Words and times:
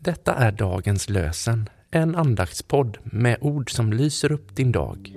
Detta 0.00 0.34
är 0.34 0.52
dagens 0.52 1.08
lösen, 1.08 1.68
en 1.90 2.16
andaktspodd 2.16 2.98
med 3.04 3.38
ord 3.40 3.70
som 3.70 3.92
lyser 3.92 4.32
upp 4.32 4.56
din 4.56 4.72
dag. 4.72 5.12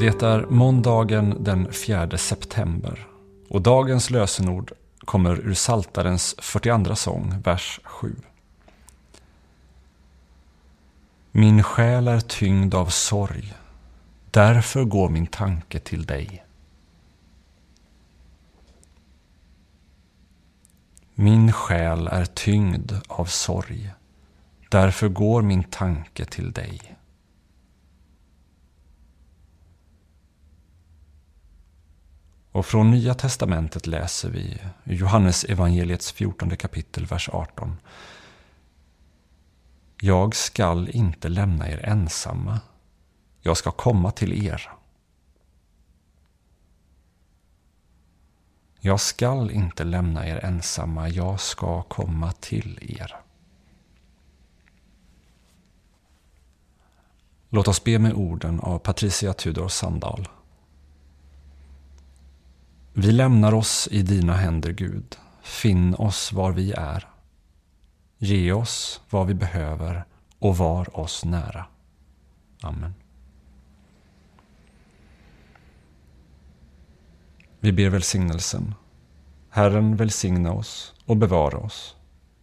Det 0.00 0.22
är 0.22 0.46
måndagen 0.50 1.44
den 1.44 1.72
4 1.72 2.18
september 2.18 3.06
och 3.48 3.62
dagens 3.62 4.10
lösenord 4.10 4.72
kommer 4.98 5.40
ur 5.40 5.54
Saltarens 5.54 6.34
42 6.38 6.94
sång, 6.94 7.34
vers 7.44 7.80
7. 7.84 8.16
Min 11.38 11.62
själ 11.62 12.08
är 12.08 12.20
tyngd 12.20 12.74
av 12.74 12.86
sorg, 12.86 13.54
därför 14.30 14.84
går 14.84 15.08
min 15.08 15.26
tanke 15.26 15.78
till 15.78 16.06
dig. 16.06 16.44
Min 21.14 21.52
själ 21.52 22.06
är 22.06 22.24
tyngd 22.24 22.92
av 23.08 23.24
sorg, 23.24 23.90
därför 24.68 25.08
går 25.08 25.42
min 25.42 25.64
tanke 25.64 26.24
till 26.24 26.52
dig. 26.52 26.96
Och 32.52 32.66
från 32.66 32.90
Nya 32.90 33.14
Testamentet 33.14 33.86
läser 33.86 34.30
vi 34.30 34.58
Johannes 34.84 35.44
evangeliets 35.44 36.12
14 36.12 36.56
kapitel, 36.56 37.06
vers 37.06 37.28
18. 37.32 37.76
Jag 40.00 40.36
skall 40.36 40.88
inte 40.88 41.28
lämna 41.28 41.68
er 41.68 41.84
ensamma. 41.84 42.60
Jag 43.40 43.56
ska 43.56 43.70
komma 43.70 44.10
till 44.10 44.46
er. 44.46 44.70
Jag 48.80 49.00
skall 49.00 49.50
inte 49.50 49.84
lämna 49.84 50.28
er 50.28 50.44
ensamma. 50.44 51.08
Jag 51.08 51.40
ska 51.40 51.82
komma 51.82 52.32
till 52.32 52.96
er. 53.00 53.16
Låt 57.48 57.68
oss 57.68 57.84
be 57.84 57.98
med 57.98 58.12
orden 58.12 58.60
av 58.60 58.78
Patricia 58.78 59.32
Tudor 59.32 59.68
Sandahl. 59.68 60.28
Vi 62.92 63.12
lämnar 63.12 63.54
oss 63.54 63.88
i 63.90 64.02
dina 64.02 64.34
händer, 64.34 64.72
Gud. 64.72 65.16
Finn 65.42 65.94
oss 65.94 66.32
var 66.32 66.52
vi 66.52 66.72
är. 66.72 67.08
Ge 68.18 68.52
oss 68.52 69.00
vad 69.10 69.26
vi 69.26 69.34
behöver 69.34 70.04
och 70.38 70.56
var 70.56 70.98
oss 70.98 71.24
nära. 71.24 71.66
Amen. 72.60 72.94
Vi 77.60 77.72
ber 77.72 77.88
välsignelsen. 77.88 78.74
Herren 79.50 79.96
välsigna 79.96 80.52
oss 80.52 80.94
och 81.04 81.16
bevara 81.16 81.58
oss. 81.58 81.96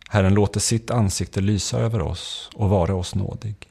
Herren 0.10 0.34
låter 0.34 0.60
sitt 0.60 0.92
ansikte 0.92 1.42
lysa 1.42 1.80
över 1.80 2.02
oss 2.02 2.50
och 2.56 2.70
vara 2.70 2.96
oss 2.96 3.16
nådig. 3.16 3.70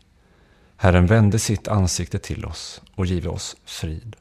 Herren 0.76 1.06
vände 1.06 1.38
sitt 1.38 1.68
ansikte 1.68 2.18
till 2.18 2.44
oss 2.44 2.82
och 2.94 3.06
give 3.06 3.28
oss 3.28 3.56
frid. 3.64 4.16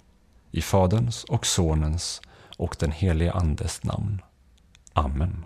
I 0.51 0.61
Faderns 0.61 1.23
och 1.23 1.45
Sonens 1.45 2.21
och 2.57 2.75
den 2.79 2.91
helige 2.91 3.31
Andes 3.31 3.83
namn. 3.83 4.21
Amen. 4.93 5.45